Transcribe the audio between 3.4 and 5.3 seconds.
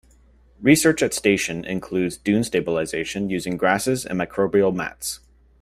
grasses and microbial mats.